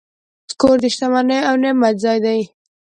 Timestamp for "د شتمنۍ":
0.81-1.39